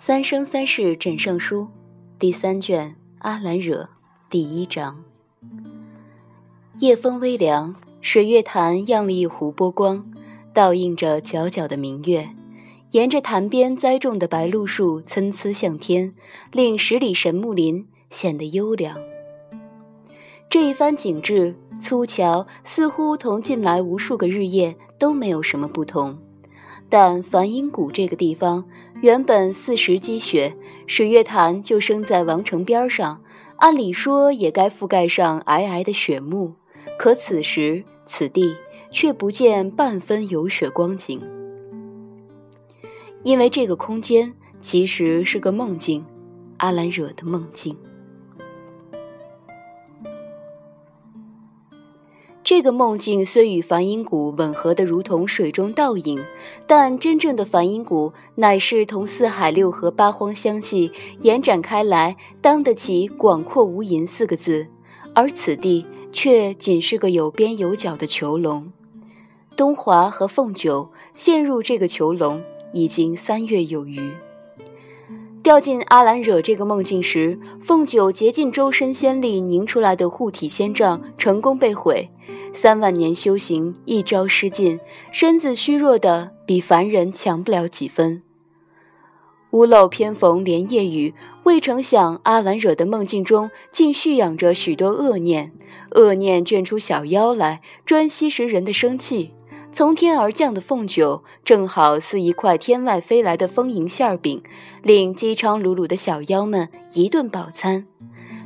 [0.00, 1.68] 三生三世枕上书，
[2.18, 3.90] 第三卷阿兰惹
[4.30, 5.04] 第一章。
[6.76, 10.10] 夜风微凉，水月潭漾了一湖波光，
[10.54, 12.37] 倒映着皎皎的明月。
[12.92, 16.14] 沿着潭边栽种的白露树参差向天，
[16.52, 18.98] 令十里神木林显得优良。
[20.48, 26.18] 这一番景致，粗瞧似乎同近来无数个日夜都没有什么不同。
[26.88, 28.64] 但梵音谷这个地方
[29.02, 30.54] 原本四时积雪，
[30.86, 33.20] 水月潭就生在王城边上，
[33.56, 36.54] 按理说也该覆盖上皑皑的雪幕，
[36.98, 38.56] 可此时此地
[38.90, 41.20] 却不见半分有雪光景。
[43.22, 46.04] 因为这个空间其实是个梦境，
[46.58, 47.76] 阿兰惹的梦境。
[52.44, 56.24] 这个梦境虽与梵音谷吻合的如同水中倒影，
[56.66, 64.68] 但真正的梵音谷乃是同四海六合八荒相系，延展开来，当得起“广阔无垠”四个字。
[65.14, 68.72] 而此地却仅是个有边有角的囚笼。
[69.54, 72.42] 东华和凤九陷入这个囚笼
[72.72, 74.12] 已经三月有余。
[75.42, 82.10] 掉进阿兰惹这个梦境时，凤九竭尽周身仙力凝出来的护体仙杖成功被毁。
[82.52, 84.78] 三万年修行，一朝失尽，
[85.12, 88.22] 身子虚弱的比凡人强不了几分。
[89.52, 91.14] 屋漏偏逢连夜雨，
[91.44, 95.52] 未成想阿兰惹的梦境中竟蓄养着许多恶念，
[95.92, 99.30] 恶念卷出小妖来，专吸食人的生气。
[99.78, 104.42] 从天而降的凤九，正好似一块天外飞来的丰盈馅饼，
[104.82, 107.86] 令饥肠辘辘的小妖们一顿饱餐。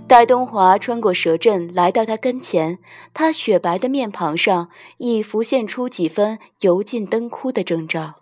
[0.06, 2.78] 待东华穿过蛇阵来到他跟前，
[3.14, 4.68] 他雪白的面庞上
[4.98, 8.16] 已浮现出几分油尽灯枯的征兆。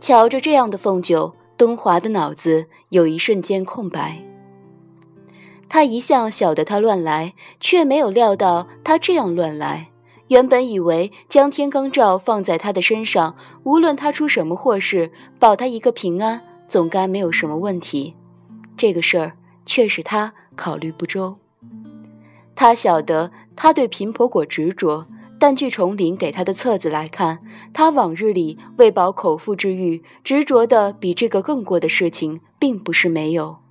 [0.00, 4.31] 瞧着这样的凤九，东华的脑子有一瞬间空白。
[5.72, 9.88] 他一向晓得他乱来，却没有料到他这样乱来。
[10.28, 18.14] 原本以为将天罡罩放在他的身上，无论他出什么祸事，保他一个平安，总该没有什么问题。
[18.76, 19.32] 这个事儿
[19.64, 21.38] 却是他考虑不周。
[22.54, 25.06] 他晓得他对贫婆果执着，
[25.38, 27.38] 但据崇林给他的册子来看，
[27.72, 33.61] 他往日里为饱口腹之欲，执着的比这个更过的事情，并不是没有。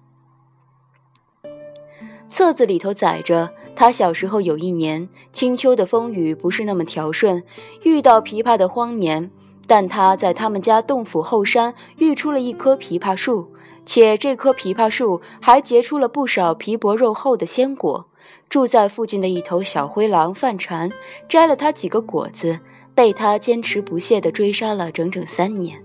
[2.31, 7.43] 册子里头载着他小时候有一年青秋的风雨不是那么调顺，
[7.83, 9.29] 遇到枇杷的荒年，
[9.67, 13.51] 但他在他们家洞府后山育出了一棵枇杷树。
[13.85, 18.07] 且这棵枇杷树还结出了不少皮薄肉厚的鲜果。
[18.47, 20.89] 住在附近的一头小灰狼犯馋，
[21.27, 22.59] 摘了他几个果子，
[22.95, 25.83] 被他坚持不懈地追杀了整整三年。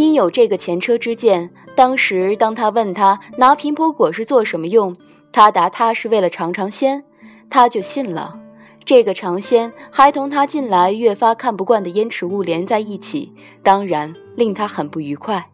[0.00, 4.96] 因有这个前车之鉴，当时当他问他拿平婆果是做什么用，
[5.30, 7.04] 他答他是为了尝尝鲜，
[7.50, 8.40] 他就信了。
[8.86, 13.30] 这个尝鲜还同他近来越发看不惯的烟池物连在一起，
[13.62, 15.50] 当然令他很不愉快。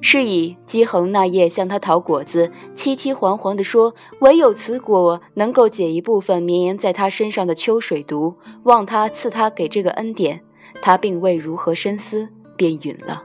[0.00, 10.40] 是以姬恒那夜向他讨果子，凄凄惶惶地说：“唯有此果能够解一部分绵延在他身上的秋水毒，望他赐他给这个恩典。”
[10.80, 13.24] 他并未如何深思，便允了。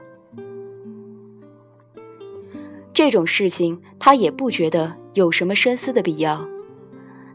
[2.96, 6.48] 这种事情他也不觉得有什么深思的必要。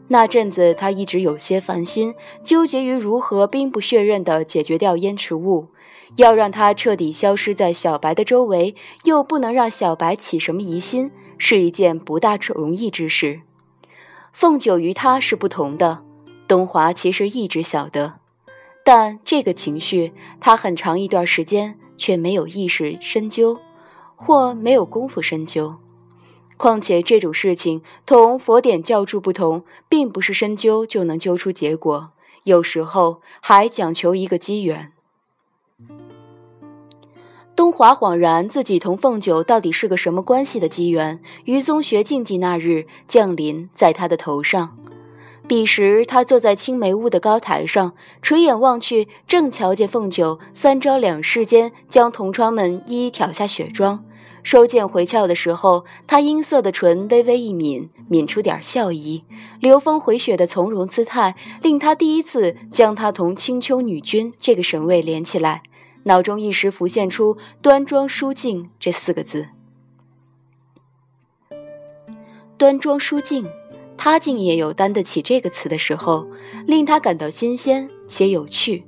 [0.08, 5.68] 那阵子，他一直有些烦心，纠结于如何兵不血刃地解决掉烟池雾，
[6.16, 8.74] 要让他彻底消失在小白的周围，
[9.04, 13.42] 又不能让小白起什么疑心，是一件不大容易之事。
[14.32, 16.02] 凤九与他是不同的，
[16.48, 18.14] 东华其实一直晓得，
[18.84, 23.56] 但这个情绪，他很长一段时间却没有意识深究，
[24.24, 25.76] 或没有功夫深究。
[26.56, 32.12] 况且这种事情同佛典教注不同，并不是深究就能究出结果，
[32.44, 34.92] 有时候还讲求一个机缘。
[37.56, 44.78] 东华恍然，自己同凤九到底是个什么关系的机缘，于宗学禁忌那日降临在他的头上。
[45.48, 54.04] 彼时他坐在青梅屋的高台上，垂眼望去，正瞧见凤九三招两式间将同窗们一一挑下雪妆。
[54.42, 59.24] 收剑回鞘的时候，他阴色的唇微微一抿，抿出点笑意，
[59.60, 65.62] 流风回雪的从容姿态，令他第一次将他同青丘女君这个神位连起来，
[66.04, 69.48] 脑中一时浮现出“端庄淑静”这四个字。
[72.58, 73.46] 端庄淑静，
[73.96, 76.26] 他竟也有担得起这个词的时候，
[76.66, 78.84] 令他感到新鲜且有趣。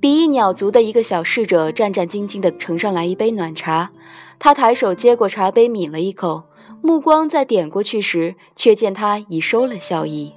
[0.00, 3.90] 比翼鸟族的一个小侍者战战兢兢地盛上来一杯暖茶，
[4.38, 6.44] 他抬手接过茶杯，抿了一口，
[6.80, 10.34] 目光再点过去时，却见他已收了笑意。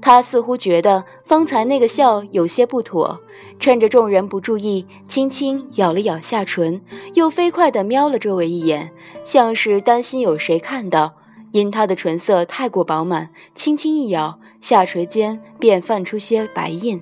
[0.00, 3.20] 他似乎觉得方才那个笑有些不妥，
[3.58, 6.80] 趁着众人不注意，轻轻咬了咬下唇，
[7.14, 8.92] 又飞快地瞄了周围一眼，
[9.24, 11.14] 像是担心有谁看到。
[11.50, 17.00] 因他的唇色太过饱满，轻轻一咬，下垂间便泛出些白印。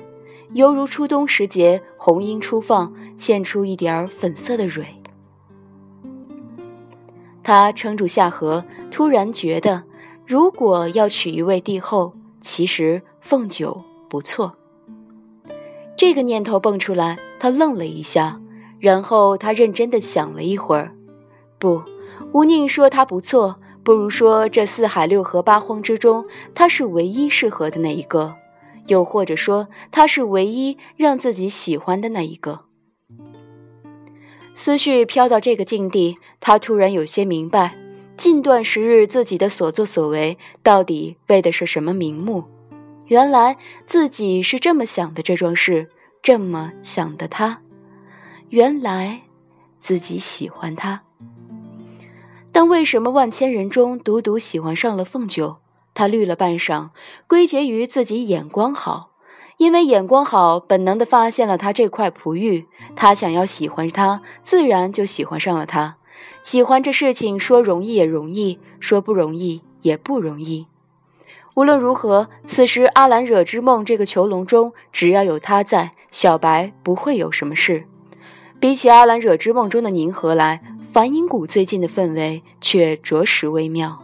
[0.52, 4.86] 犹如初冬时节，红樱初放，现出一点粉色的蕊。
[7.42, 9.84] 他撑住下颌，突然觉得，
[10.26, 14.56] 如果要娶一位帝后，其实凤九不错。
[15.96, 18.40] 这个念头蹦出来，他愣了一下，
[18.78, 20.92] 然后他认真的想了一会儿。
[21.58, 21.82] 不，
[22.32, 28.34] 吴宁说他不错，不如说这四海六合八荒之中，他是唯一适合的那一个。
[28.86, 32.66] 又或者说，他是唯一让自己喜欢的那一个。
[34.54, 37.76] 思绪飘到这个境地，他突然有些明白，
[38.16, 42.44] 近段时日自己的所作所为到底为的是什么名目。
[43.06, 43.56] 原来
[43.86, 45.90] 自己是这么想的，这桩事
[46.22, 47.62] 这么想的他，
[48.48, 49.22] 原来
[49.78, 51.02] 自己喜欢他。
[52.50, 55.58] 但为什么万千人中独独喜欢上了凤九？
[55.96, 56.90] 他绿了半晌，
[57.26, 59.12] 归结于自己眼光好，
[59.56, 62.66] 因为眼光好，本能地发现了他这块璞玉。
[62.94, 65.96] 他想要喜欢他，自然就喜欢上了他。
[66.42, 70.66] 喜欢这事情，说容易也容易，说不容易也不容易。
[71.54, 77.86] 无论如何，此时阿兰惹之梦这个囚笼中，只要有他在，小白不会有什么事。
[78.60, 84.02] 比起阿兰惹之梦中的宁和来，梵音谷最近的氛围却着实微妙。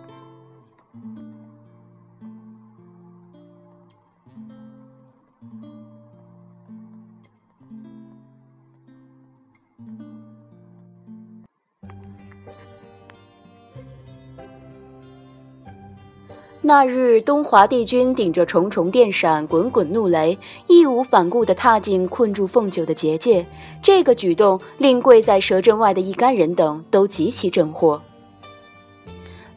[16.65, 20.39] 那日，东华帝君顶着重重电闪、滚滚怒雷，
[20.69, 23.45] 义无反顾地踏进困住凤九的结界。
[23.83, 28.01] 这个举动令跪在蛇阵外的一干人等都极其震惑。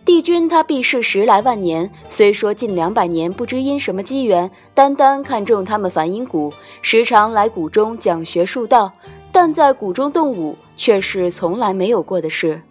[0.04, 8.92] 帝君他避世十来万年，虽说近两百年不知因什么机缘，单单看中他们梵音谷，时常来谷中讲学术道，
[9.32, 12.64] 但在谷中动武却是从来没有过的事。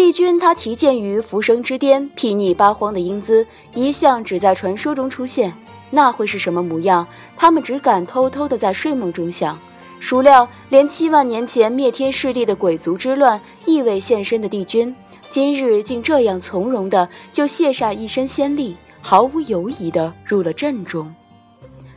[0.00, 5.52] 帝君他提剑于浮生之巅，睥睨八荒的英姿，一向只在传说中出现。
[5.90, 7.06] 那会是什么模样？
[7.36, 9.58] 他们只敢偷偷的在睡梦中想。
[10.00, 14.96] 孰料，连七万年前灭天噬地的鬼族之乱亦未现身的帝君，
[15.28, 21.14] 今日竟这样从容的就卸下一身仙力，毫无犹疑的入了阵中。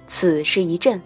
[0.08, 1.02] 此是一阵，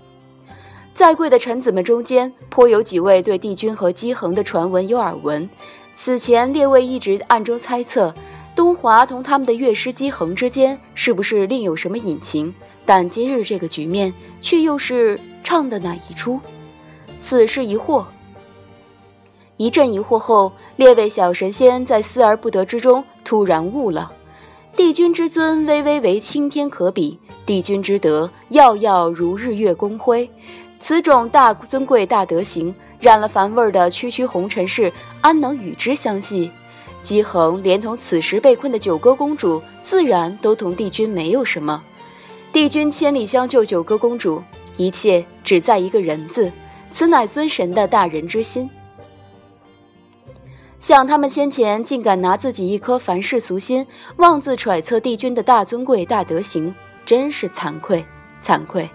[0.96, 5.48] 在贵的臣子们中间，颇有几位对帝君和姬恒的传闻有耳闻。
[6.00, 8.14] 此前，列位一直暗中猜测，
[8.56, 12.54] 东华同他们的乐师姬恒之间是不是另有什么隐情？
[12.86, 16.40] 但今日这个局面，却又是唱的哪一出？
[17.20, 18.06] 此事疑惑。
[19.58, 24.12] 一阵疑惑后，列位小神仙在思而不得之中，突然悟了：
[24.76, 30.30] 帝君之尊，微微为青天可比；帝君之德，耀耀如日月光辉。
[30.80, 32.74] 此种大尊贵、大德行。
[33.00, 36.52] 染了凡味的区区红尘事，安能与之相系？
[37.04, 41.84] 姬恒连同此时被困的九歌公主，自然都同帝君没有什么。
[42.52, 44.44] 帝君千里相救九歌公主，
[44.76, 46.52] 一切只在一个人字，
[46.92, 48.70] 此乃尊神的大人之心。
[50.80, 53.86] 想他们先前竟敢拿自己一颗凡世俗心，
[54.18, 56.74] 妄自揣测帝君的大尊贵、大德行，
[57.06, 58.06] 真是惭愧，
[58.44, 58.90] 惭愧。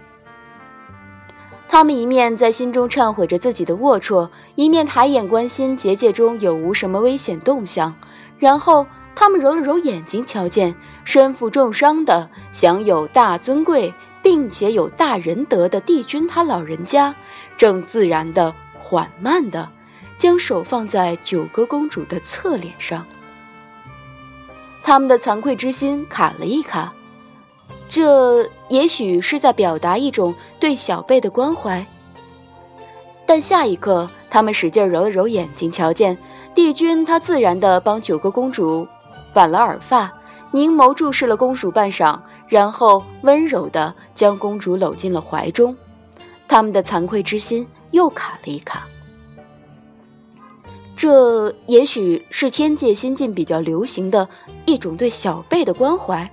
[1.72, 7.94] 他们一面在心中忏悔着自己的龌龊，一面抬眼关心结界中有无什么危险动向。
[8.38, 10.74] 然后，他们揉了揉眼睛，瞧见
[11.06, 17.14] 身负重伤的、享有大尊贵并且有大仁德的帝君，他老人家
[17.56, 19.70] 正自然的、缓慢的
[20.18, 23.06] 将手放在九歌公主的侧脸上。
[24.82, 26.92] 他们的惭愧之心卡了一卡。
[27.94, 31.86] 这也许是在表达一种对小贝的关怀，
[33.26, 36.16] 但下一刻，他们使劲揉了揉眼睛，瞧见
[36.54, 38.88] 帝君他自然地帮九个公主
[39.34, 40.10] 挽了耳发，
[40.52, 42.18] 凝眸注视了公主半晌，
[42.48, 45.76] 然后温柔地将公主搂进了怀中。
[46.48, 48.86] 他们的惭愧之心又卡了一卡。
[50.96, 54.26] 这也许是天界新近比较流行的
[54.64, 56.26] 一种对小辈的关怀。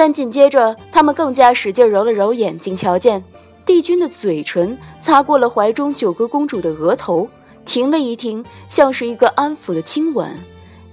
[0.00, 3.22] 但紧接着，他们更加使劲揉了揉眼睛，瞧见
[3.66, 7.28] 帝君的嘴唇擦过了怀中九个公主的额头，
[7.66, 10.34] 停了一停，像是一个安抚的亲吻，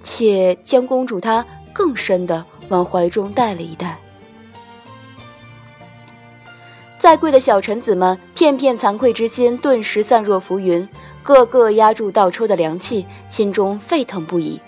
[0.04, 3.98] 且将公主她更深的往怀中带了一带。
[7.00, 10.86] 在贵的小臣子们，片片惭愧之心顿时散若浮云，
[11.24, 14.60] 个个压住倒抽的凉气，心中沸腾不已。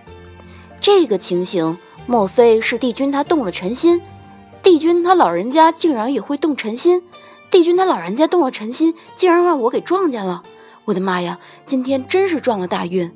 [0.79, 1.77] 这个情形，
[2.07, 4.01] 莫非是帝君他动了臣心？
[4.61, 7.03] 帝君他老人家竟然也会动臣心，
[7.49, 10.43] 帝君他老人家动了臣心，竟然让我给撞见了！
[10.85, 13.11] 我的妈呀，今天真是撞了大运！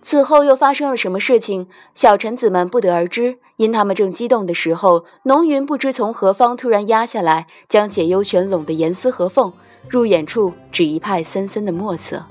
[0.00, 3.38] 此后又发生了什么事情，小臣子们不得而知。
[3.56, 9.52] 因他们正激动的时候，浓云不知从何方突然压下来，将解忧泉拢得严丝合缝，
[9.88, 12.24] 入眼处只一派森森的墨色。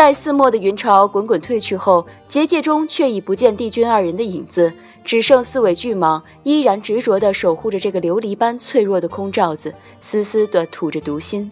[0.00, 4.72] 待四墨的云潮滚滚退去后，结界中却已不见帝君二人的影子。
[5.04, 11.50] 只剩四尾巨蟒依然执着地守护着这个琉璃般脆弱的空罩子，丝丝地吐着毒心。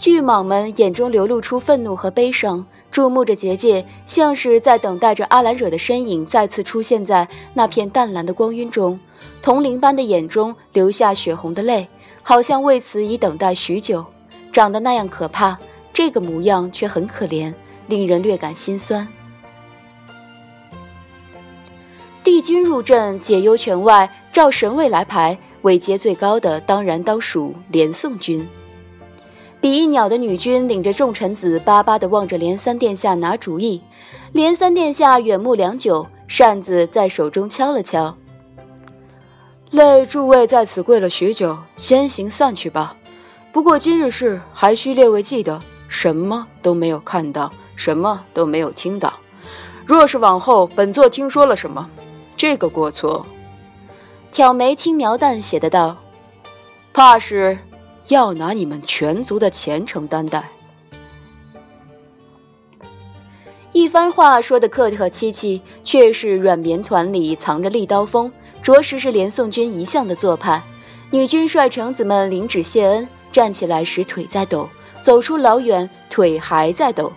[0.00, 8.98] 巨蟒们眼中流露出愤怒和悲伤，注目着结界，像是在等待着阿兰惹的身影再次出现在那片淡蓝的光晕中。
[9.40, 11.86] 铜铃般的眼中流下血红的泪，
[12.24, 14.04] 好像为此已等待许久。
[14.52, 15.56] 长得那样可怕，
[15.94, 17.54] 这个模样却很可怜，
[17.86, 19.08] 令人略感心酸。
[22.24, 28.46] 帝君入阵解忧泉外，照神位来排，位阶最高的当然当属连宋君。
[29.60, 33.80] 比翼鸟的女君领着众臣子巴巴地望着连三殿下拿主意。
[34.32, 38.14] 连三殿下远目良久，扇子在手中敲了敲。
[39.70, 42.96] 累诸位在此跪了许久，先行散去吧。
[43.52, 45.60] 不过今日事还需列位记得，
[45.94, 49.14] 什么都没有看到，什么都没有听到。
[49.86, 51.88] 若是往后本座听说了什么，
[52.36, 53.24] 这个过错，
[54.32, 55.96] 挑眉轻描淡写的道
[56.92, 57.56] ：“怕是
[58.08, 60.42] 要拿你们全族的前程担待。”
[63.72, 70.60] 一番话说的客客气气，却是软绵团里藏着利刀锋，着实是连宋军一向的做派。
[71.12, 74.68] 女军率臣子们领旨谢恩，站起来时腿在抖，
[75.04, 77.12] 走出老远腿还在抖。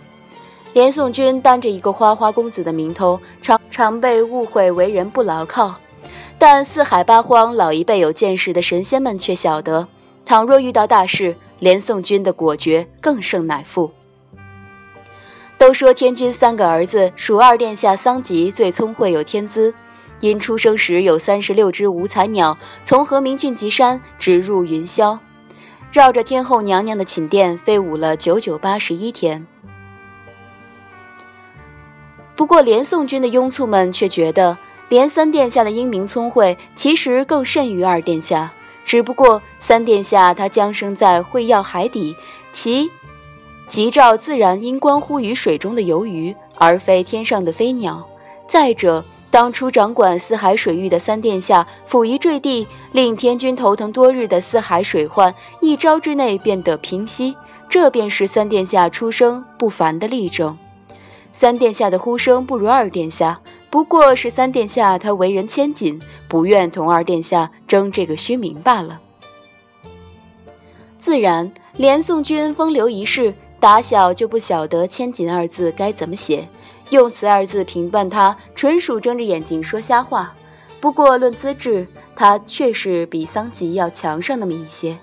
[0.73, 5.73] 连宋军担着一个花花公子的名头，常常被误会为人不牢靠。
[6.37, 9.87] 但四海八荒老一辈有见识的神仙们却晓得，
[10.25, 13.89] 倘若遇到大事，连宋军的果决更胜乃父。
[15.57, 19.73] 都说天君三个儿子，属二殿下桑吉最聪慧有天资，
[20.19, 25.17] 因出生时有三十六只五彩鸟从和明郡极山直入云霄，
[25.91, 29.45] 绕着天后娘娘的寝殿飞舞了九九八十一天。
[32.35, 34.57] 不过，连宋军的拥簇们却觉得，
[34.89, 38.51] 连三殿下的英明聪慧其实更甚于二殿下。
[38.85, 42.15] 只不过，三殿下他降生在会药海底，
[42.51, 42.91] 其
[43.67, 48.07] 吉兆自然应关乎于水中的游鱼，而非天上的飞鸟。
[48.47, 49.03] 再者，
[49.37, 57.35] 当初掌管四海水域的三殿下甫一坠地，令天君头疼多日的四海水患，一朝之内便得平息，
[57.69, 60.57] 这便是三殿下出生不凡的例证。
[61.31, 63.39] 三殿下的呼声不如二殿下，
[63.69, 68.99] 不过是三殿下他为人谦谨，不愿同二殿下争这个虚名罢了。
[70.97, 76.49] 自然，连宋君风流一世，打小就不晓得“谦谨”二字该怎么写，
[76.89, 80.33] 用“词”二字评判他，纯属睁着眼睛说瞎话。
[80.79, 84.97] 不过论资质，他确实比桑吉要强上那么一些。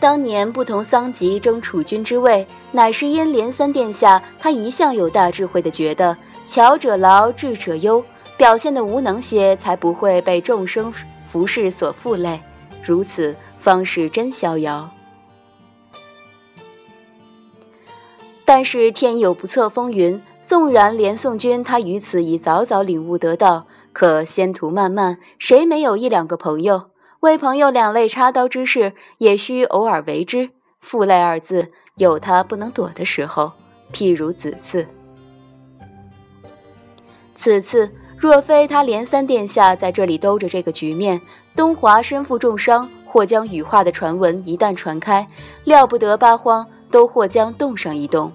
[0.00, 6.16] 当年不同桑吉争储君之位，乃是因连三殿下他一向有大智慧的，觉得
[6.46, 8.02] 巧者劳，智者忧，
[8.36, 10.94] 表现的无能些，才不会被众生
[11.26, 12.40] 服侍所负累，
[12.84, 14.88] 如此方是真逍遥。
[18.48, 26.84] 但是天有不测风云，纵然连宋君他于此已早早领悟得到，可仙途漫漫，谁没有一两个朋友？
[27.20, 30.48] 为朋友两肋插刀之事，也需偶尔为之。
[30.80, 33.52] 负累二字，有他不能躲的时候，
[33.92, 34.86] 譬如此次。
[37.34, 41.20] 此次若非他连三殿下在这里兜着这个局面，
[41.54, 45.28] 东华身负重伤，或将羽化的传闻一旦传开，
[45.64, 48.32] 料不得八荒都或将动上一动。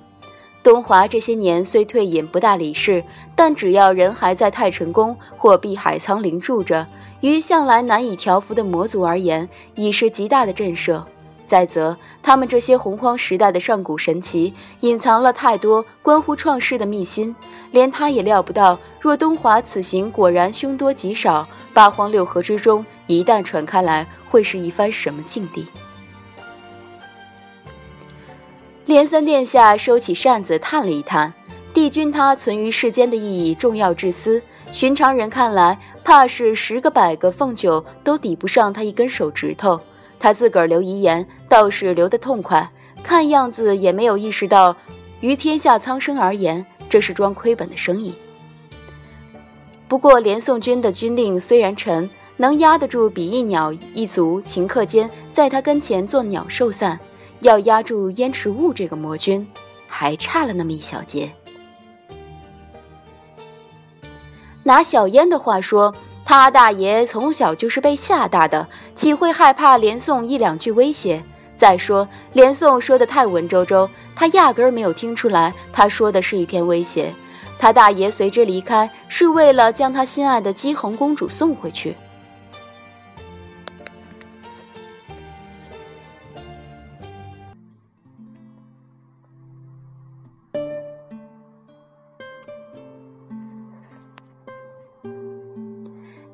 [0.63, 3.03] 东华这些年虽退隐不大理事，
[3.35, 6.87] 但只要人还在太晨宫或碧海苍灵住着，
[7.19, 11.03] 于向来难以调服的魔族而言，已是极大的震慑。
[11.45, 17.35] 再则，他们这些洪荒时代的上古神奇，隐藏了太多关乎创世的秘辛，
[17.71, 25.67] 连他也料不到，若东华此行果然凶多吉少，八荒六合之中一旦传开来，会是一番什么境地？
[28.85, 31.33] 连三殿下收起扇子，叹了一叹。
[31.73, 39.79] 帝君他存于世间的意义重要至私，寻常人看来，怕是十个百个凤九都抵不上他一根手指头。
[40.19, 42.69] 他自个儿留遗言，倒是留得痛快，
[43.01, 44.75] 看样子也没有意识到，
[45.21, 48.13] 于天下苍生而言，这是桩亏本的生意。
[49.87, 56.99] 不过，连宋军的军令虽然沉，能压得住比翼鸟一族顷刻间在他跟前做鸟兽散。
[57.43, 59.45] 要压住燕池雾这个魔君，
[59.87, 61.31] 还差了那么一小截。
[64.63, 65.93] 拿小燕的话说，
[66.25, 71.21] 他大爷从小就是被吓大的，岂会害怕连宋一两句威胁？
[71.57, 77.13] 再说，连宋说的太文绉绉，他压根没有听出来，他说的是一篇威胁。
[77.59, 81.95] 他大爷随之离开，是为了将他心爱的姬恒公主送回去。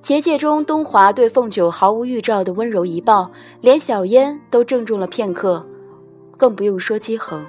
[0.09, 3.29] 结界中，东华对凤九毫无预兆的温柔一抱，
[3.61, 5.67] 连小烟都怔住了片刻，
[6.35, 7.45] 更不用说姬恒。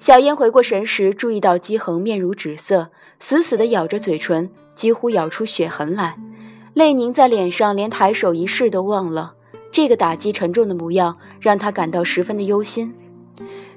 [0.00, 6.18] 小烟回过神时，注意到姬恒面如纸色，死死地咬着嘴唇，几乎咬出血痕来，
[6.72, 9.34] 泪凝在脸上，连抬手一试都忘了。
[9.70, 12.92] 这个打击沉重的模样，让他感到十分的忧心。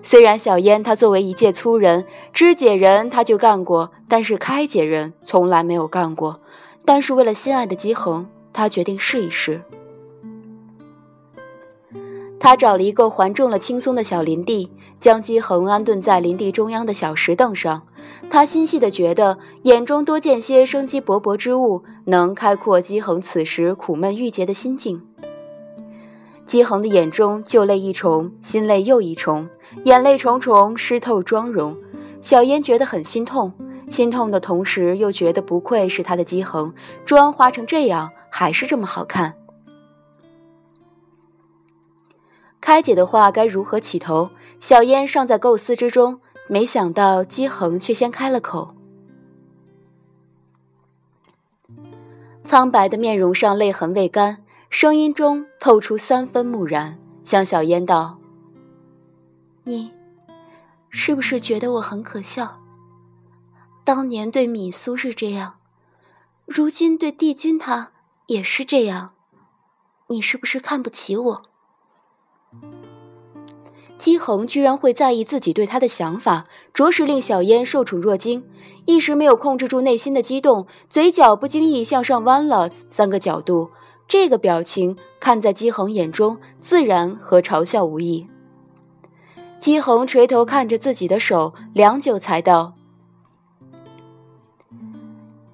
[0.02, 6.42] 虽然小烟他作为一介粗人，肢解人他就干过，但是开解人从来没有干过。
[6.88, 9.62] 但是为了心爱的姬恒，他决定试一试。
[12.40, 14.72] 他找了一个环重了、轻松的小林地，
[15.02, 17.84] 将姬恒安顿在林地中央的小石凳上。
[18.30, 25.02] 他心细的觉得，眼中多见些生机勃勃之物，能开阔姬恒此时苦闷郁结的心境。
[26.46, 29.50] 姬恒的眼中旧泪一重，心泪又一重，
[29.84, 31.76] 眼泪重重，湿透妆容。
[32.22, 33.52] 小烟觉得很心痛。
[33.90, 36.74] 心痛的同时，又觉得不愧是他的姬恒，
[37.06, 39.34] 妆花成这样，还是这么好看。
[42.60, 44.30] 开解的话该如何起头？
[44.60, 46.20] 小烟尚在构思之中，
[46.50, 48.76] 没想到姬恒却先开了口。
[52.44, 58.18] 苍白的面容上泪痕未干，声音中透出三分木然，向小烟道
[59.64, 59.92] ：“你，
[60.90, 62.60] 是不是觉得我很可笑？”
[63.88, 65.60] 当年对米苏是这样，
[66.46, 67.94] 如今对帝君他
[68.26, 69.14] 也是这样，
[70.10, 71.44] 你是不是看不起我？
[73.98, 78.44] 姬恒居然会在意自己对他的想法，着实令小嫣受宠若惊，
[78.86, 83.72] 一时没有控制住内心的激动，嘴角不经意向上弯了三个角度。
[84.06, 88.28] 这个表情看在姬恒眼中，自然和嘲笑无异。
[89.62, 92.74] 姬恒垂头看着自己的手，良久才道。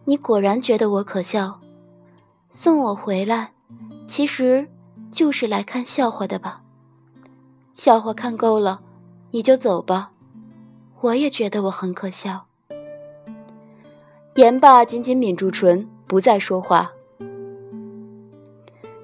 [0.05, 1.61] 你果然觉得我可笑，
[2.51, 3.53] 送我回来，
[4.07, 4.67] 其实
[5.11, 6.61] 就是来看笑话的吧？
[7.73, 8.81] 笑话看够了，
[9.31, 10.11] 你就走吧。
[11.01, 12.45] 我也觉得我很可笑。
[14.35, 16.91] 言罢，紧紧抿住唇，不再说话。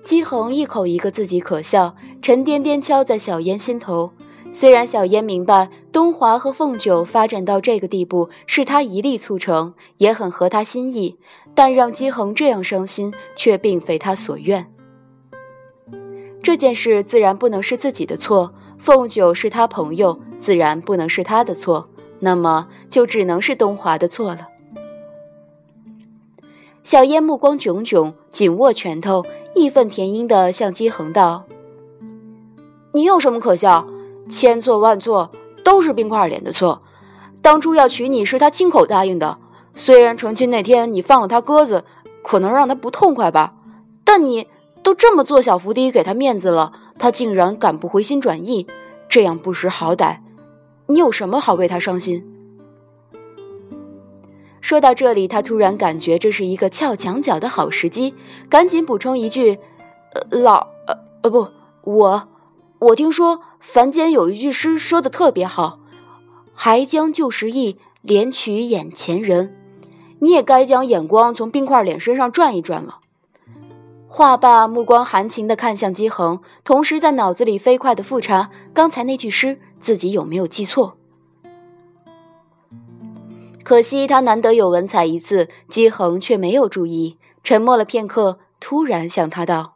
[0.04, 4.12] 姬恒一口一个自己可笑，沉甸甸敲在小烟心头。
[4.52, 11.18] 虽然小嫣明白东华和凤九发展到这个地步是他一力促成，也很合他心意，
[11.54, 14.72] 但让姬恒这样伤心却并非他所愿。
[16.42, 21.88] 这件事自然不能是自己的错，凤九是他朋友，自然不能是他的错，
[22.20, 24.48] 那么就只能是东华的错了。
[26.84, 31.46] 小嫣目光炯炯，紧握拳头，义愤填膺地向姬恒道
[32.94, 33.88] ：“你有什么可笑？”
[34.30, 35.32] 千错万错，
[35.64, 36.84] 都是冰块脸的错。
[37.42, 39.40] 当初要娶你是他亲口答应的，
[39.74, 41.84] 虽然成亲那天你放了他鸽子，
[42.24, 43.56] 可能让他不痛快吧。
[44.04, 44.48] 但你
[44.84, 48.68] 都这么做小伏低给他面子了，他竟然敢不回心转意，
[49.08, 50.20] 这样不识好歹，
[50.88, 52.26] 你有什么好为他伤心？
[54.62, 58.14] 说到这里，他突然感觉这是一个撬墙角的好时机，
[58.50, 59.58] 赶紧补充一句
[60.14, 60.68] ：“呃，老……
[60.86, 60.98] 呃……
[61.22, 61.48] 呃，不，
[61.84, 62.28] 我……
[62.80, 65.80] 我听说凡间有一句诗说的特别好，
[66.54, 69.54] 还将旧时意，怜取眼前人。
[70.20, 73.00] 你也该将眼光从冰块脸身上转一转了。”
[74.08, 80.98] 话罢，目光含情地看向姬恒，同时在脑子里飞快地复查刚才那句诗，自己有没有记错。
[83.64, 89.76] 可惜他难得有文采一次，姬恒却没有注意，沉默了片刻，突然向他道：“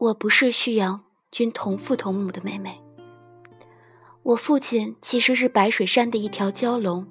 [0.00, 2.80] 我不是旭阳君同父同母的妹妹，
[4.22, 7.06] 我父亲其实是白水山的一条蛟龙，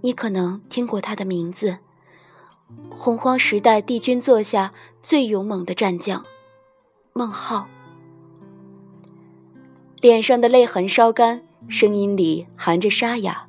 [0.00, 1.78] 你可能听过他的名字。”
[2.90, 6.24] 洪荒时代，帝君座下最勇猛的战将，
[7.12, 7.68] 孟浩。
[10.00, 13.46] 脸上的泪痕稍干，声音里含着沙哑。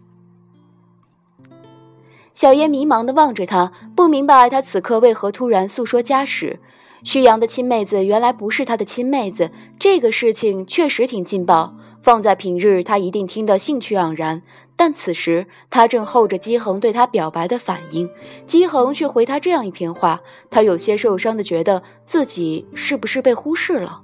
[2.36, 6.60] 小烟迷茫地望着他，不明白他此刻为何突然诉说家史。
[7.04, 11.76] 旭阳的亲妹子原来不是他的亲妹子，这个事情确实挺劲爆。
[12.02, 14.42] 放在平日，他一定听得兴趣盎然。
[14.78, 18.10] 但此时他正候着姬恒对他表白的反应，
[18.48, 24.02] 姬恒却回他这样一篇话，他有些受伤的觉得自己是不是被忽视了。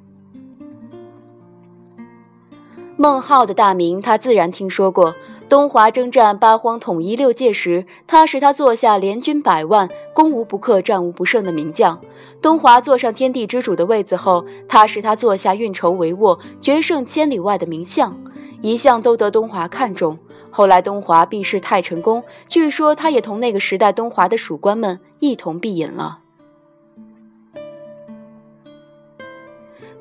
[2.97, 5.15] 孟浩的大名他自然听说过，
[5.47, 12.01] 东华征战八荒统一六界时，他是他座下联军百万，攻无不克，战无不胜的名将。
[12.41, 18.17] 东华坐上天地之主的位子后，他是他座下运筹帷幄、决胜千里外的名相，
[18.61, 20.17] 一向都得东华看重。
[20.49, 26.19] 后来东华避世太成功，据说他也同那个时代东华的属官们一同避隐了。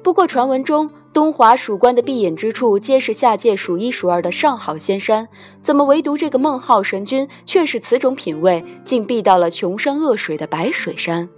[0.02, 5.28] 不过传闻中，东华属官的避隐之处皆是下界数一数二的上好仙山，
[5.62, 11.28] 怎么唯独这个孟浩神君却是此种品位，竟避到了穷山恶水的白水山？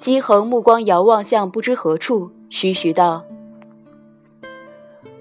[0.00, 3.24] 姬恒目光遥望向不知何处，徐徐道：“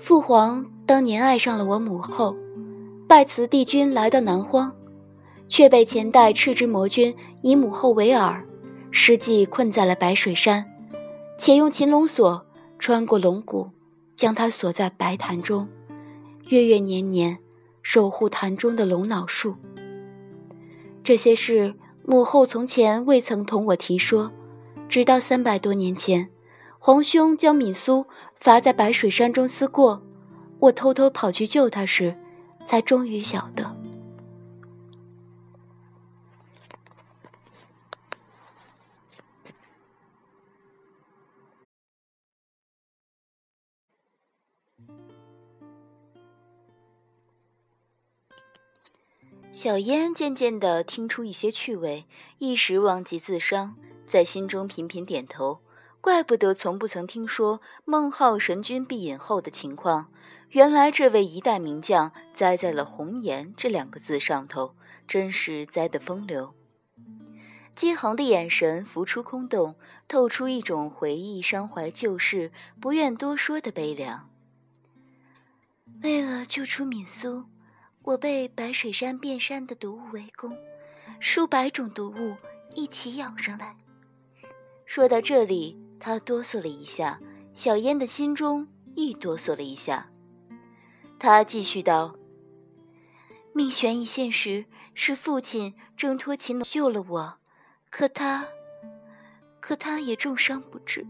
[0.02, 2.36] 父皇当年爱上了我母后。”
[3.08, 4.74] 拜辞帝君来到南荒，
[5.48, 8.42] 却被前代赤之魔君以母后为饵，
[8.90, 10.66] 失计困在了白水山，
[11.38, 12.44] 且用擒龙锁
[12.80, 13.72] 穿过龙骨，
[14.16, 15.68] 将它锁在白潭中，
[16.50, 17.40] 月月年年
[17.82, 19.56] 守护潭中的龙脑树。
[21.04, 24.32] 这些事母后从前未曾同我提说，
[24.90, 26.30] 直到三百多年前，
[26.80, 30.04] 皇兄将敏苏罚在白水山中思过，
[30.60, 32.16] 我偷偷跑去救他时。
[32.66, 33.77] 才终于晓得，
[49.58, 52.06] 小烟渐渐地听出一些趣味，
[52.38, 55.62] 一时忘记自伤，在心中频频点头。
[56.00, 60.12] 怪不得从不曾听说孟浩神君闭眼后的情况，
[60.52, 64.76] 原来这位一代名将栽在了“红颜”这两个字上头，
[65.08, 66.54] 真是栽得风流。
[67.74, 69.74] 姬恒的眼神浮出空洞，
[70.08, 74.30] 透出一种回忆、伤怀旧事、不愿多说的悲凉。
[76.04, 77.46] 为了救出敏苏，
[78.08, 80.58] 我被白水山遍山的毒物围攻，
[81.20, 82.38] 数百种毒物
[82.74, 83.76] 一起咬上来。
[84.86, 85.78] 说到这里。
[86.00, 87.20] 他哆嗦了一下，
[87.56, 90.12] 小烟的心中亦哆嗦了一下。
[91.18, 92.16] 他继续道
[93.52, 97.38] ：“命悬一线时，是父亲挣脱秦龙救了我，
[97.90, 98.48] 可他，
[99.60, 101.04] 可他也重伤不治。”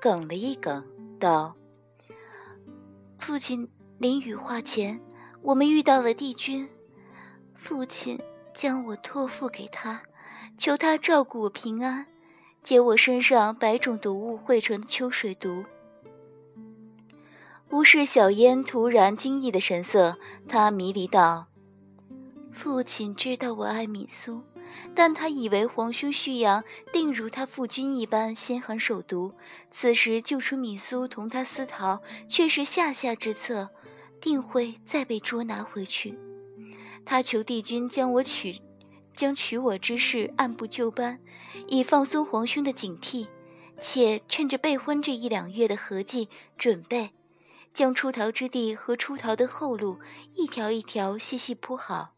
[0.00, 0.82] 哽了一哽，
[1.20, 1.54] 道
[3.20, 4.98] ：“父亲临羽化前，
[5.42, 6.68] 我们遇到了帝君，
[7.54, 8.20] 父亲
[8.54, 10.02] 将我托付给他，
[10.56, 12.06] 求他照顾我平安。”
[12.60, 15.64] 解我身上百种毒物汇成的秋水毒。
[17.70, 21.46] 无视小烟突然惊异的神色，他迷离道
[22.52, 24.42] ：“父亲知道我爱敏苏，
[24.94, 29.32] 但他以为皇兄旭阳定如他父君一般心狠手毒，
[29.70, 33.70] 此时救出敏苏同他私逃，却是下下之策，
[34.20, 36.18] 定会再被捉拿回去。
[37.04, 38.60] 他求帝君将我取。”
[39.18, 41.18] 将娶我之事按部就班，
[41.66, 43.26] 以放松皇兄的警惕，
[43.80, 47.10] 且趁着备婚这一两月的合计准备，
[47.74, 49.98] 将出逃之地和出逃的后路
[50.34, 52.10] 一条一条细细铺好。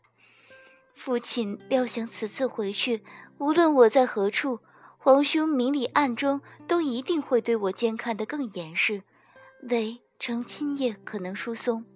[0.92, 3.02] 父亲料想此次回去，
[3.38, 4.58] 无论我在何处，
[4.98, 9.04] 皇兄明里暗中都一定会对我监看得更严实，
[9.70, 11.86] 唯成亲夜可能疏松。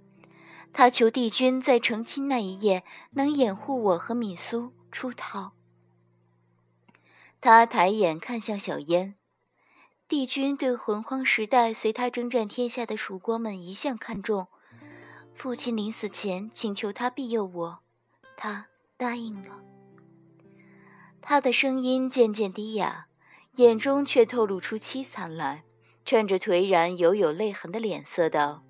[0.72, 2.82] 他求帝君在成亲那一夜
[3.12, 5.52] 能掩护我和米苏出逃。
[7.40, 9.14] 他抬眼看向小烟，
[10.08, 14.48] 帝君对洪荒时代随他征战天下的蜀国们一向看重，
[15.34, 17.78] 父亲临死前请求他庇佑我，
[18.36, 19.60] 他答应了。
[21.20, 23.06] 他的声音渐渐低哑，
[23.56, 25.63] 眼中却透露出凄惨来，
[26.04, 28.62] 趁着颓然犹有泪痕的脸色道。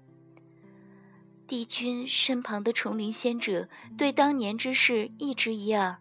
[1.46, 3.68] 帝君身旁的重灵仙者
[3.98, 5.98] 对当年之事一知一二，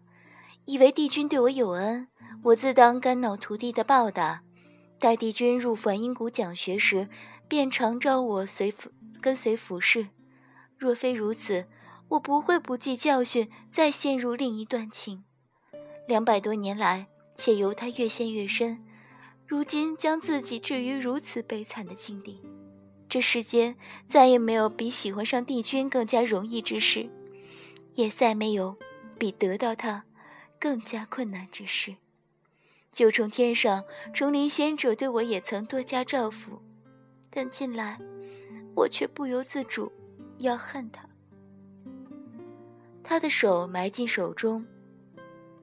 [0.64, 2.08] 以为帝君对我有恩，
[2.44, 4.42] 我自当肝脑涂地的报答。
[4.98, 7.08] 待帝君入梵音谷讲学时，
[7.46, 10.08] 便常召我随府跟随服侍。
[10.78, 11.66] 若非如此，
[12.08, 15.24] 我不会不计教训，再陷入另一段情。
[16.08, 18.82] 两百多年来，且由他越陷越深，
[19.46, 22.40] 如今将自己置于如此悲惨的境地。
[23.08, 23.76] 这世间
[24.06, 27.08] 再也没有比喜欢上帝君更加容易之事，
[27.94, 28.76] 也再没有
[29.18, 30.04] 比得到他
[30.58, 31.96] 更加困难之事。
[32.90, 36.62] 九重天上，重林仙者对我也曾多加照拂，
[37.30, 37.98] 但近来
[38.74, 39.92] 我却不由自主
[40.38, 41.08] 要恨他。
[43.04, 44.66] 他的手埋进手中，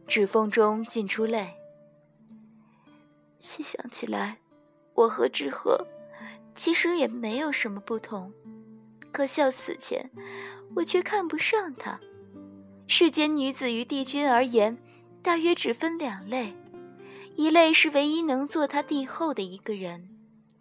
[0.08, 1.54] 指缝中浸出泪。
[3.42, 4.38] 细想起来，
[4.94, 5.86] 我和志和。
[6.54, 8.32] 其实也没有什么不同，
[9.12, 10.12] 可笑死前，
[10.76, 12.00] 我却看不上他。
[12.88, 14.78] 世间女子于帝君而言，
[15.24, 16.54] 大约只分两类：
[17.36, 20.10] 一类是唯一能做他帝后的一个人，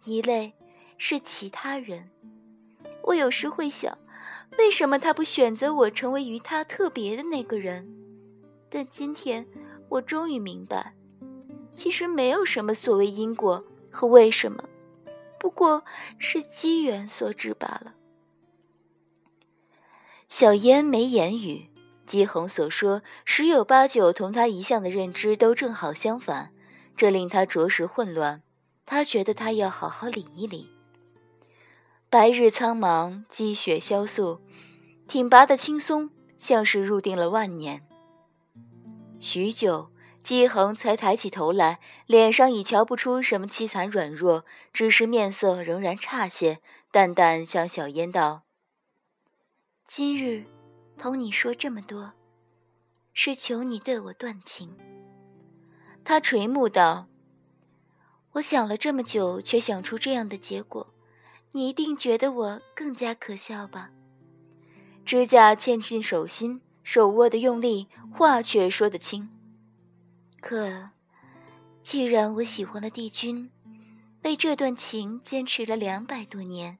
[0.05, 0.53] 一类
[0.97, 2.09] 是其他人。
[3.03, 3.97] 我有时会想，
[4.57, 7.85] 为什么他不选择我成为与他特别的那个人？
[8.69, 9.45] 但今天，
[9.89, 10.95] 我终于明白，
[11.81, 14.63] 其实没有什么所谓因果和为什么。
[15.39, 15.83] 不过
[16.19, 17.95] 是机缘所致罢了。
[20.29, 21.71] 小烟没言语，
[22.05, 26.53] 姬恒所说十有八九同他一向的认知都正好相反，
[26.95, 28.43] 这令他着实混乱。
[28.85, 30.69] 他觉得他要好好理一理。
[32.11, 34.39] 白日苍茫，积雪萧素，
[35.07, 37.81] 挺拔的青松像是入定了万年。
[39.19, 39.90] 许久。
[40.23, 46.59] 姬恒才抬起头来，脸上已瞧不出什么凄惨软弱，只是面色仍然差些，
[46.91, 48.43] 淡淡向小烟道
[49.87, 50.45] ：“今日
[50.97, 52.13] 同你说这么多，
[53.13, 54.77] 是求你对我断情。”
[56.05, 57.07] 他垂目道
[58.33, 60.93] ：“我想了这么久，却想出这样的结果，
[61.51, 63.89] 你一定觉得我更加可笑吧？”
[65.03, 69.29] 指甲嵌进手心，手握的用力，话却说得轻。
[70.41, 70.89] 可，
[71.83, 73.51] 既然我喜欢了帝君，
[74.23, 76.79] 为这段情坚持了两百多年，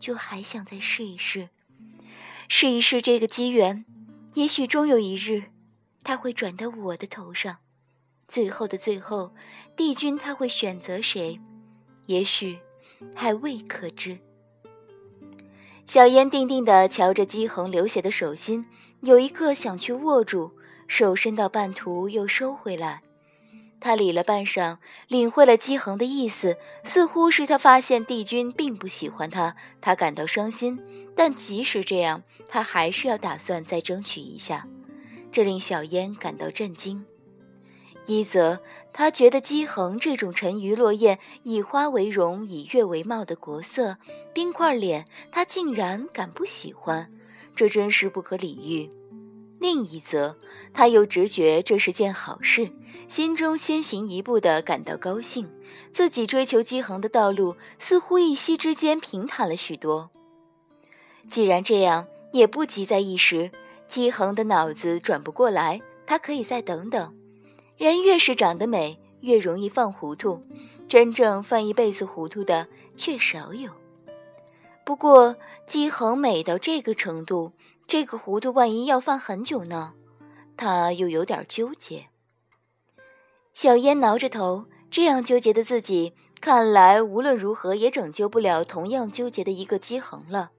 [0.00, 1.48] 就还想再试一试，
[2.48, 3.86] 试一试这个机缘，
[4.34, 5.44] 也许终有一日，
[6.02, 7.58] 他会转到我的头上。
[8.26, 9.32] 最后的最后，
[9.76, 11.40] 帝君他会选择谁，
[12.06, 12.58] 也许
[13.14, 14.18] 还未可知。
[15.84, 18.66] 小烟定定地瞧着姬恒流血的手心，
[19.02, 20.50] 有一刻想去握住。
[20.88, 23.02] 手伸到半途，又收回来。
[23.78, 30.78] 他理了半晌，领会了姬恒的意思，似乎是他发现帝君并不喜欢他，他感到伤心。
[31.14, 34.66] 但即使这样，他还是要打算再争取一下。
[35.30, 37.04] 这令小烟感到震惊。
[38.06, 38.60] 一则，
[38.92, 43.98] 他觉得姬恒这种沉鱼落雁、以花为容、以月为貌的国色
[44.32, 47.12] 冰块脸，他竟然敢不喜欢，
[47.54, 48.90] 这真是不可理喻。
[49.66, 50.36] 另一则，
[50.72, 52.70] 他又直觉这是件好事，
[53.08, 55.50] 心中先行一步的感到高兴，
[55.90, 60.08] 自己追求姬恒的道路似乎一夕之间平坦了许多。
[61.28, 63.50] 既然这样，也不急在一时。
[63.88, 67.12] 姬恒的脑子转不过来，他可以再等等。
[67.76, 70.40] 人越是长得美，越容易犯糊涂，
[70.86, 73.72] 真正犯一辈子糊涂的却少有。
[74.84, 75.34] 不过，
[75.66, 77.50] 姬恒美到这个程度。
[77.86, 79.94] 这个糊涂，万一要放很久呢？
[80.56, 82.08] 他又有点纠结。
[83.54, 90.50] 小烟挠着头，这样纠结的自己，看来无论如何也拯救不了同样纠结的一个姬恒了。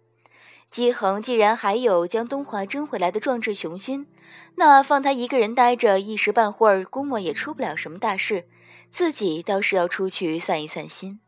[0.71, 4.07] 姬恒既然还有将东华争回来的壮志雄心，
[4.55, 8.47] 那放他一个人待着，一时半会儿估摸也出不了什么大事。
[8.89, 11.19] 自己倒是要出去散一散心。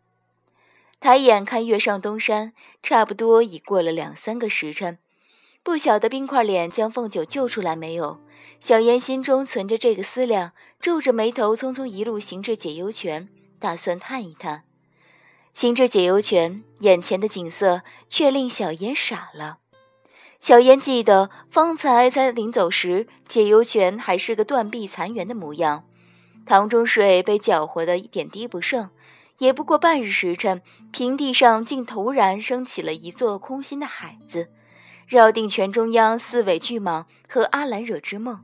[1.01, 4.97] 抬眼看月上东山，差不多已过了两三个时辰。
[5.63, 8.19] 不晓得冰块脸将凤九救出来没有？
[8.59, 14.63] 小妍心中存着这个思量，皱着眉头，匆匆一路行至解忧泉，打算探一探。
[15.53, 19.57] 行至解忧泉，眼前的景色却令小妍傻了。
[20.39, 25.85] 小燕记得方才在临走时，解忧泉还是个断壁残垣的模样，
[26.45, 28.89] 塘中水被搅和的一点滴不剩。
[29.39, 34.49] 也不过半日时辰，平地上竟突然升起了一座空心的海子，
[35.09, 38.39] 绕定泉中央四尾巨蟒和阿兰惹之梦。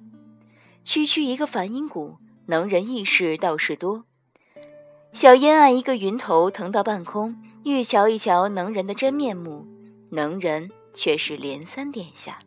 [0.84, 4.04] 区区一个梵音谷，能人异士倒是多。
[5.14, 9.66] 小烟按一个云头腾到半空，欲瞧一瞧能人的真面目，
[10.10, 10.70] 能人。
[10.98, 12.40] 却是连三殿下。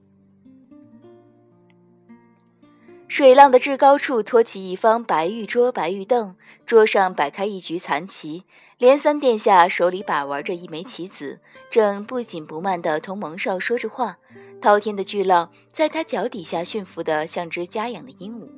[3.09, 8.45] 水浪的至高处，托起一方白玉桌、白玉凳，桌上摆开一局残棋。
[8.77, 11.41] 连三殿下手里把玩着一枚棋子，
[11.71, 14.19] 正不紧不慢地同蒙少说着话。
[14.61, 18.49] 滔天的巨浪在他脚底下驯服的像只家养的鹦鹉。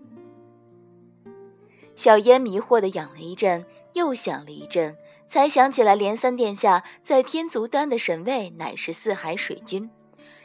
[1.95, 4.97] 小烟迷惑地养了一阵，又想了一阵。
[5.29, 9.89] 才想起来，连三殿下在天族丹的神位乃是四海水君。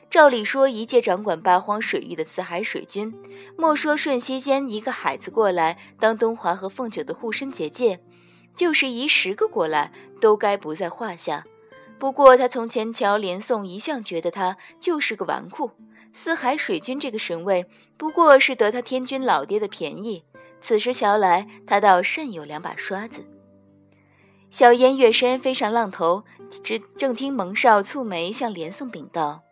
[0.09, 3.13] 照理说，一介掌管八荒水域的四海水君，
[3.57, 7.99] 莫说瞬息间一个海子过来当东华和凤九的护身结界，
[8.55, 9.91] 就是移十个过来，
[10.21, 11.45] 都该不在话下。
[11.99, 15.71] 不过他从前瞧连宋，一向觉得他就是个纨绔。
[16.13, 17.65] 四海水君这个神位，
[17.97, 20.23] 不过是得他天君老爹的便宜。
[20.61, 23.25] 此时瞧来，他倒甚有两把刷子。
[24.49, 26.23] 小烟跃身飞上浪头，
[26.63, 29.43] 只正听蒙少蹙眉向连宋禀道：“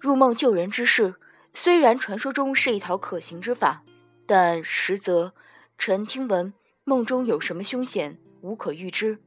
[0.00, 1.14] 入梦救人之事，
[1.54, 3.84] 虽然传说中是一条可行之法，
[4.26, 5.34] 但实则
[5.76, 6.52] 臣听闻
[6.84, 9.18] 梦中有什么凶险，无可预知。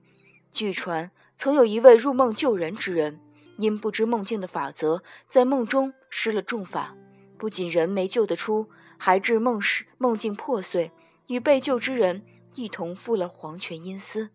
[0.52, 3.20] 据传曾有一位入梦救人之人，
[3.58, 6.96] 因不知梦境的法则，在梦中施了重法，
[7.38, 10.92] 不仅人没救得出，还致梦时梦境破碎，
[11.28, 14.30] 与被救之人。”一同负了黄泉阴司。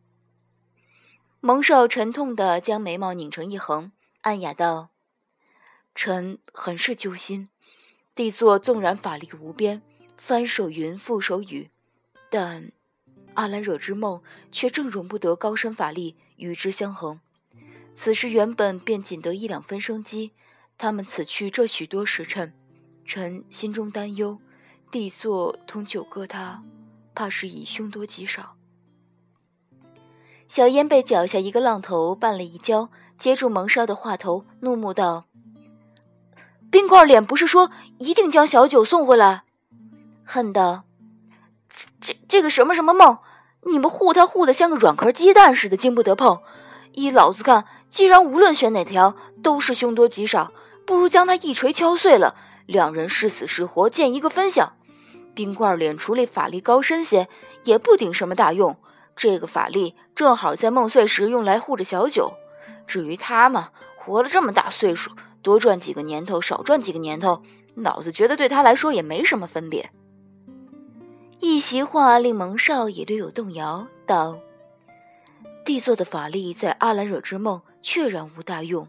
[1.38, 4.88] 蒙少沉痛地将眉毛拧成一横，暗哑道
[6.00, 7.48] ：“臣很是揪心。
[8.14, 9.82] 帝座纵然法力无边，
[10.16, 11.70] 翻手云覆手雨，
[12.30, 12.70] 但
[13.34, 17.18] 阿兰惹之梦却正容不得高深法力与之相衡。
[17.92, 20.30] 此时原本便仅得一两分生机，
[20.78, 22.54] 他们此去这许多时辰，
[23.04, 24.38] 臣心中担忧，
[24.92, 26.62] 帝座同九哥他。”
[27.12, 28.54] 怕是已凶多吉少。
[30.46, 35.26] 小烟被脚下一个浪头绊了一跤，接住蒙少的话头，怒目道
[36.70, 39.44] ：“冰块脸不是说一定将小九送回来？”
[40.24, 40.84] 恨道
[42.00, 43.18] ：“这这个什么什么梦，
[43.62, 46.40] 你们护他护得像个软壳鸡蛋似的，经不得碰。
[46.92, 50.52] 依老子看，既然无论选哪条都是凶多吉少，
[50.86, 52.34] 不如将他一锤敲碎了，
[52.66, 54.74] 两人是死是活，见一个分晓。”
[55.34, 57.28] 冰块脸处理法力高深些，
[57.62, 58.76] 也不顶什么大用。
[59.14, 62.32] 这个法力正好在梦碎时用来护着小九。
[62.86, 67.42] 至于他嘛，活了这么大岁数，多赚几个年头，少赚几个年头，
[67.74, 69.90] 老子觉得对他来说也没什么分别。
[71.40, 74.38] 一席话令蒙少也略有动摇，道
[75.64, 78.88] ：“帝座的法力在阿兰惹之梦确然无大用，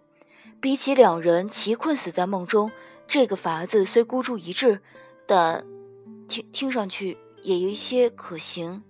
[0.59, 2.71] 比起两人齐困死在梦中，
[3.07, 4.81] 这个法子虽孤注一掷，
[5.25, 5.65] 但……”
[6.29, 8.83] 听听上去也有一些可行。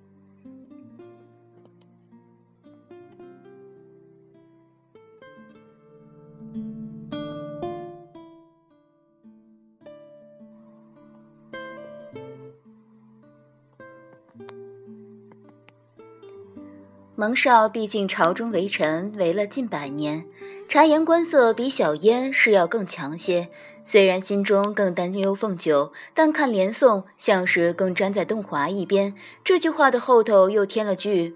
[17.19, 20.23] 蒙少毕竟朝中为臣，为了近百年，
[20.69, 23.49] 察言观色比小燕是要更强些。
[23.83, 29.13] 虽然心中更担忧凤九，但看连宋像是更站在东华一边。
[29.43, 31.35] 这句话的后头又添了句：“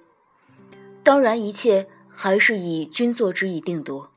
[1.04, 4.10] 当然，一切还是以君作之以定夺。”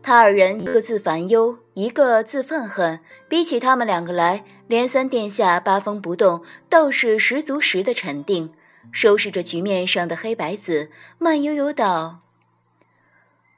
[0.00, 3.00] 他二人一个自烦忧，一个自愤恨。
[3.28, 8.52] 比起他们两个来，连三殿下八风不动，倒是十足十的沉定，
[8.92, 12.20] 收拾着局面上的黑白子，慢悠悠道：“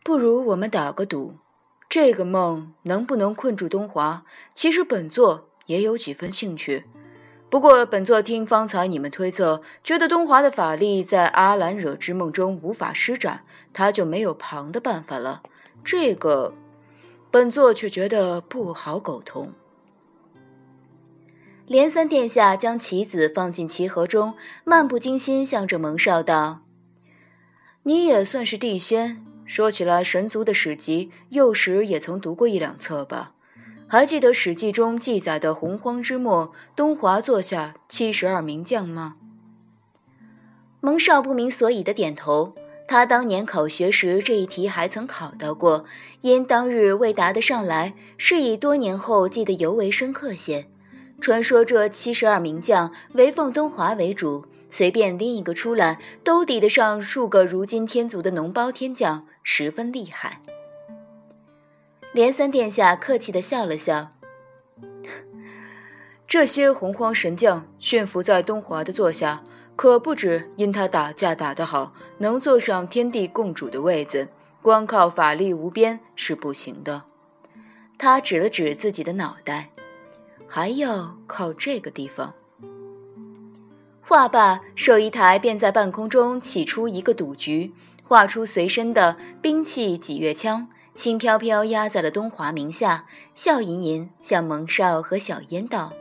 [0.03, 1.37] 不如我们打个赌。”
[1.89, 4.25] 这个梦能不能困住东华？
[4.53, 6.85] 其实本座也有几分兴趣。
[7.49, 13.43] 不过本座听方才你们推测，觉得东华的法力在阿兰惹之梦中无法施展，
[13.73, 15.43] 他就没有旁的办法了。
[15.83, 16.53] 这个，
[17.31, 19.55] 本座却觉得不好苟同。
[21.69, 24.33] 连三殿下将棋子放进棋盒中，
[24.65, 26.63] 漫不经心向着蒙少道
[27.85, 33.33] ：“你也算是地仙。”说起来，神族的史籍，幼时也曾读过一两册吧？
[33.87, 39.17] 还记得《史记》中记载的洪荒之末，东华座下七十二名将吗？
[40.81, 42.55] 蒙少不明所以的点头。
[42.87, 45.85] 他当年考学时这一题还曾考到过，
[46.23, 50.67] 因当日未答得上来，是以多年后记得尤为深刻些。
[51.21, 60.41] 传说这七十二名将唯奉东华为主，随便拎一个出来，都抵得上数个如今天族的脓包天将，十分厉害。
[62.13, 64.11] 连三殿下客气的笑了笑。
[66.29, 69.43] 这些洪荒神将驯服在东华的座下，
[69.77, 74.29] 可不止因他打架打得好，能坐上天地共主的位子，
[74.63, 77.03] 光靠法力无边是不行的。
[77.99, 79.71] 他指了指自己的脑袋，
[80.49, 82.35] 还要靠这个地方。
[84.01, 95.93] 话罢，寿衣台便在半空中起出一个赌局，画出随身的兵器几月枪，轻飘飘压在了东华名下，笑吟吟向蒙少和小烟道。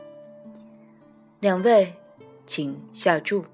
[1.38, 1.96] 两位，
[2.46, 3.44] 请下注。